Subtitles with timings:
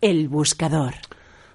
[0.00, 0.92] El buscador.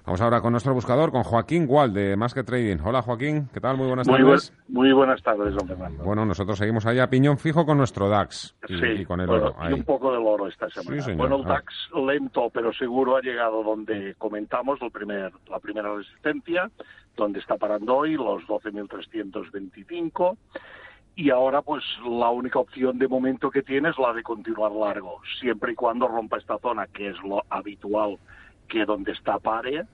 [0.04, 2.78] Vamos ahora con nuestro buscador, con Joaquín Gual de Más que Trading.
[2.84, 3.76] Hola Joaquín, ¿qué tal?
[3.76, 4.52] Muy buenas muy tardes.
[4.66, 6.02] muy buenas tardes, don Fernando.
[6.02, 9.28] Bueno, nosotros seguimos allá a piñón fijo con nuestro DAX y, sí, y con el
[9.28, 9.56] bueno, oro.
[9.62, 9.72] Y ahí.
[9.74, 10.96] un poco del oro esta semana.
[10.96, 11.18] Sí, señor.
[11.18, 11.48] bueno, el Ah.
[11.50, 11.72] DAX
[12.04, 16.68] lento pero seguro ha llegado donde comentamos el primer, la primera resistencia,
[17.16, 20.36] donde está parando hoy, los 12.325.
[21.14, 25.20] Y ahora, pues, la única opción de momento que tiene es la de continuar largo,
[25.40, 28.18] siempre y cuando rompa esta zona, que es lo habitual
[28.68, 29.84] que donde está pare,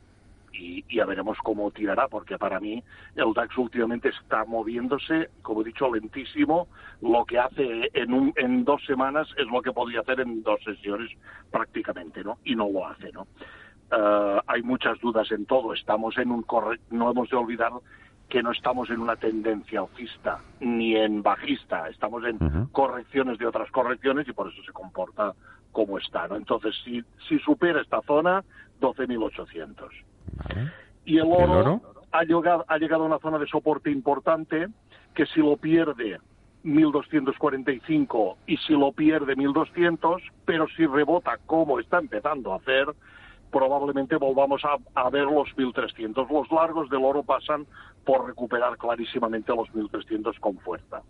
[0.52, 2.82] y, y ya veremos cómo tirará, porque para mí
[3.16, 6.68] el DAX últimamente está moviéndose, como he dicho, lentísimo.
[7.02, 10.60] Lo que hace en, un, en dos semanas es lo que podía hacer en dos
[10.64, 11.10] sesiones
[11.50, 12.38] prácticamente, ¿no?
[12.44, 13.26] Y no lo hace, ¿no?
[13.90, 15.72] Eh, hay muchas dudas en todo.
[15.74, 17.72] Estamos en un corre no hemos de olvidar
[18.28, 22.38] que no estamos en una tendencia alcista ni en bajista, estamos en
[22.72, 25.34] correcciones de otras correcciones y por eso se comporta
[25.72, 26.36] como está, ¿no?
[26.36, 28.44] Entonces, si, si supera esta zona,
[28.80, 29.76] 12.800
[30.36, 30.72] Vale.
[31.04, 31.82] y el ¿Y el oro, oro?
[32.12, 34.68] Ha, llegado, ha llegado a una zona de soporte importante
[35.14, 36.18] que si lo pierde
[36.64, 42.86] 1245 y si lo pierde 1200, pero si rebota como está empezando a hacer,
[43.50, 46.30] probablemente volvamos a, a ver los 1300.
[46.30, 47.66] Los largos del oro pasan
[48.04, 51.02] por recuperar clarísimamente los 1300 con fuerza.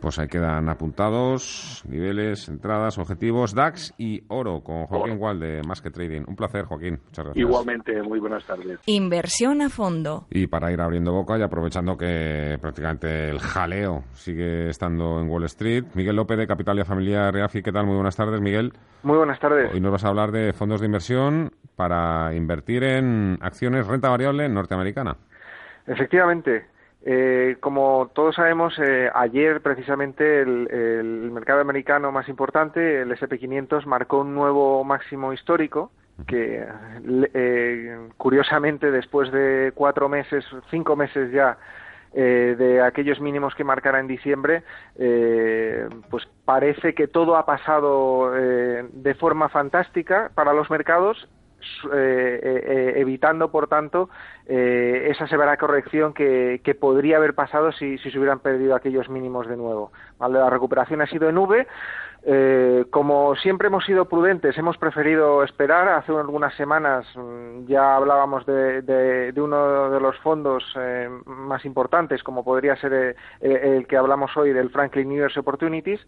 [0.00, 5.16] Pues ahí quedan apuntados, niveles, entradas, objetivos, DAX y oro con Joaquín.
[5.16, 6.22] Gual de Más que Trading.
[6.28, 7.00] Un placer, Joaquín.
[7.06, 7.36] Muchas gracias.
[7.36, 8.78] Igualmente, muy buenas tardes.
[8.84, 10.26] Inversión a fondo.
[10.30, 15.44] Y para ir abriendo boca y aprovechando que prácticamente el jaleo sigue estando en Wall
[15.44, 17.86] Street, Miguel López de Capitalia Familiar Reafi, ¿qué tal?
[17.86, 18.74] Muy buenas tardes, Miguel.
[19.02, 19.72] Muy buenas tardes.
[19.72, 24.46] Hoy nos vas a hablar de fondos de inversión para invertir en acciones renta variable
[24.48, 25.16] norteamericana.
[25.86, 26.66] Efectivamente,
[27.04, 34.20] eh, como todos sabemos, eh, ayer precisamente el, mercado americano más importante, el SP500, marcó
[34.20, 35.90] un nuevo máximo histórico
[36.26, 36.66] que,
[37.34, 41.58] eh, curiosamente, después de cuatro meses, cinco meses ya
[42.14, 44.62] eh, de aquellos mínimos que marcara en diciembre,
[44.96, 51.28] eh, pues parece que todo ha pasado de forma fantástica para los mercados
[51.92, 54.08] eh, eh, eh, evitando, por tanto,
[54.46, 59.48] eh, esa severa corrección que, podría haber pasado si, si se hubieran perdido aquellos mínimos
[59.48, 59.92] de nuevo.
[60.20, 61.66] La recuperación ha sido en V.
[62.90, 65.88] Como siempre hemos sido prudentes, hemos preferido esperar.
[65.88, 70.64] Hace algunas semanas mm, ya hablábamos de, uno de los fondos
[71.24, 76.00] más importantes, como podría ser el, el que hablamos hoy, del Franklin Universe Opportunities.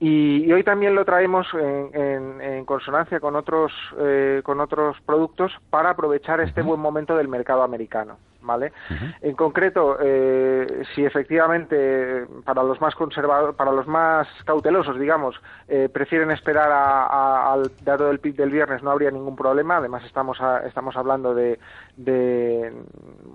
[0.00, 4.96] Y, y hoy también lo traemos en, en- en consonancia con otros, eh, con otros
[5.04, 8.16] productos para aprovechar este buen momento del mercado americano.
[8.48, 8.72] ¿Vale?
[9.20, 15.90] En concreto, eh, si efectivamente para los más conservadores, para los más cautelosos, digamos, eh,
[15.92, 19.76] prefieren esperar a- a- al dato del PIB del viernes, no habría ningún problema.
[19.76, 21.58] Además, estamos a- estamos hablando de,
[21.96, 22.72] de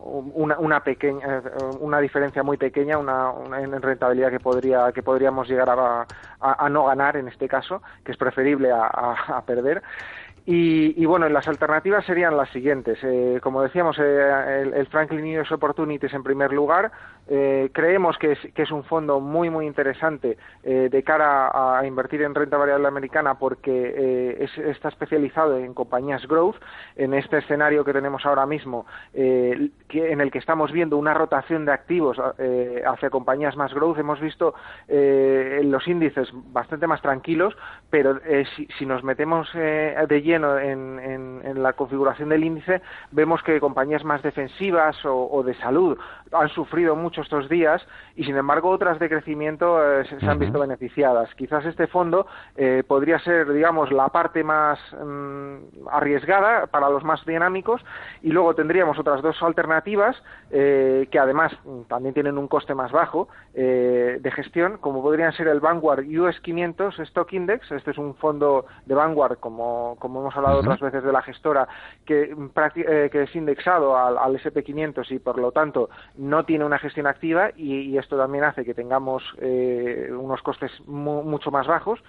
[0.01, 1.41] una, una pequeña, eh,
[1.79, 6.07] una diferencia muy pequeña, una, una en rentabilidad que podría que podríamos llegar a,
[6.69, 9.83] no ganar en este caso, que es preferible a perder.
[10.45, 12.99] Y, y, bueno, las alternativas serían las siguientes.
[13.01, 16.91] Eh, como decíamos, eh, el, el Franklin Universe Opportunities en primer lugar.
[17.29, 21.85] Eh, creemos que es, que es un fondo muy, muy interesante eh, de cara a,
[21.87, 26.57] invertir en renta variable americana porque eh, es- está especializado en compañías growth.
[26.97, 29.71] En este escenario que tenemos ahora mismo, en
[30.21, 34.53] el que estamos viendo una rotación de activos hacia compañías más growth, hemos visto
[34.87, 37.55] los índices bastante más tranquilos,
[37.89, 38.19] pero
[38.55, 42.81] si, si nos metemos de lleno en, en- en la configuración del índice,
[43.11, 45.97] vemos que compañías más defensivas o, o de salud
[46.31, 47.85] han sufrido mucho estos días
[48.15, 51.29] y, sin embargo, otras de crecimiento eh, se, se han visto beneficiadas.
[51.35, 52.25] Quizás este fondo
[52.55, 57.83] eh, podría ser, digamos, la parte más mm, arriesgada para los más dinámicos
[58.21, 60.15] y luego tendríamos otras dos alternativas
[60.49, 65.33] eh, que además mm, también tienen un coste más bajo eh, de gestión, como podrían
[65.33, 67.71] ser el Vanguard US 500 Stock Index.
[67.71, 71.67] Este es un fondo de Vanguard, como, como hemos hablado otras veces de la gestora,
[72.05, 72.35] que,
[72.75, 77.07] eh, que es indexado al, al SP500 y por lo tanto no tiene una gestión
[77.07, 81.99] activa y, y esto también hace que tengamos eh, unos costes mu- mucho más bajos.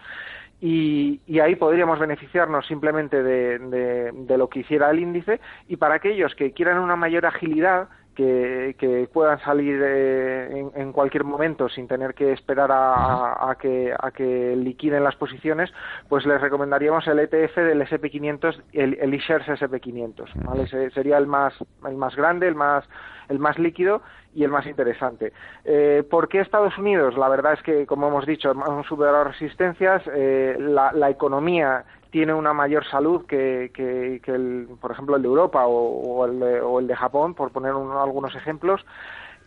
[0.61, 6.53] y, ahí podríamos beneficiarnos simplemente de, lo que hiciera el índice y para aquellos que
[6.53, 12.71] quieran una mayor agilidad que, puedan salir eh, en, cualquier momento sin tener que esperar
[12.73, 15.73] a, que, a que liquiden las posiciones,
[16.09, 20.31] pues les recomendaríamos el ETF del SP500, el, el eShares SP500.
[20.35, 20.91] ¿vale?
[20.91, 21.55] sería el más,
[21.87, 22.85] el más grande, el más,
[23.29, 24.03] el más líquido
[24.35, 25.33] y el más interesante.
[25.65, 27.17] Eh, ¿Por qué Estados Unidos?
[27.17, 31.85] La verdad es que, como hemos dicho, hemos superado resistencias, eh, la, economía
[32.15, 36.61] tiene una mayor salud que, que, el, por ejemplo, el de Europa o, el, de,
[36.61, 38.87] o el, de, Japón, por poner algunos ejemplos.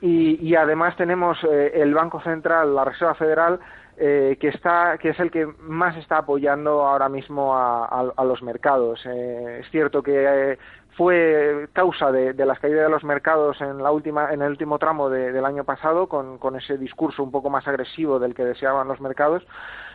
[0.01, 3.61] Y, además tenemos eh, el Banco Central, la Reserva Federal,
[3.95, 8.99] eh, que está que es el que más está apoyando ahora mismo a, los mercados.
[9.05, 10.59] Eh, es cierto que
[10.97, 15.09] fue causa de, las caídas de los mercados en la última en el último tramo
[15.09, 19.43] del año pasado con ese discurso un poco más agresivo del que deseaban los mercados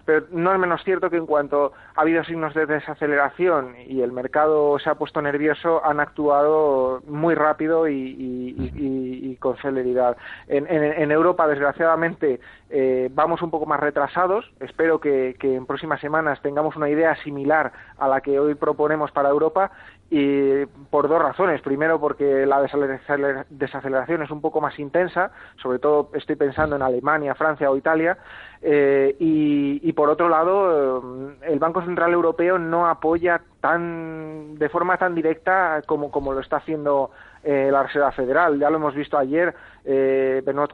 [0.05, 4.13] pero no es menos cierto que en cuanto ha habido signos de desaceleración y el
[4.13, 10.17] mercado se ha puesto nervioso, han actuado muy rápido y, con celeridad.
[10.49, 12.41] En, Europa, desgraciadamente,
[12.71, 14.51] eh, vamos un poco más retrasados.
[14.61, 19.31] Espero que, en próximas semanas tengamos una idea similar a la que hoy proponemos para
[19.31, 19.73] Europa
[20.11, 21.61] y por dos razones.
[21.63, 27.35] Primero, porque la desaceleración es un poco más intensa, sobre todo estoy pensando en Alemania,
[27.35, 28.19] Francia o Italia,
[28.65, 34.97] eh, y, por otro lado, eh, el Banco Central Europeo no apoya tan de forma
[34.97, 37.11] tan directa como, como lo está haciendo
[37.43, 38.59] eh, la Reserva Federal.
[38.59, 39.55] Ya lo hemos visto ayer,
[39.85, 40.71] eh, Benoit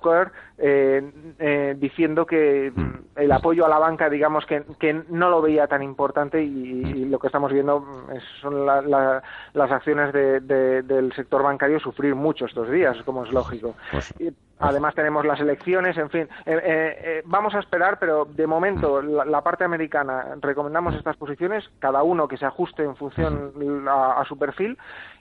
[0.58, 2.94] eh, eh, diciendo que mm.
[3.16, 7.18] el apoyo a la banca, digamos, que, que no lo veía tan importante y, lo
[7.18, 7.86] que estamos viendo
[8.42, 13.74] son las acciones del sector bancario sufrir mucho estos días, como es lógico.
[14.58, 16.28] Además tenemos las elecciones, en fin,
[17.24, 22.36] vamos a esperar, pero de momento la, parte americana recomendamos estas posiciones, cada uno que
[22.36, 23.52] se ajuste en función
[23.88, 24.76] a su perfil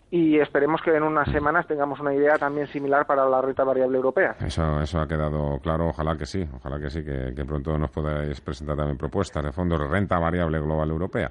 [0.09, 3.97] y esperemos que en unas semanas tengamos una idea también similar para la renta variable
[3.97, 4.35] europea.
[4.39, 8.39] Eso, eso ha quedado claro, ojalá que sí, ojalá que sí, que, pronto nos podáis
[8.41, 11.29] presentar también propuestas de fondos de renta variable global europea.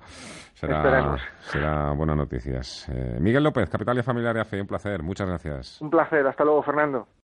[0.55, 2.89] Será, será buenas noticias.
[2.89, 5.81] Eh, Miguel López, Capital y Familiar AFE, un placer, muchas gracias.
[5.81, 7.07] Un placer, hasta luego Fernando.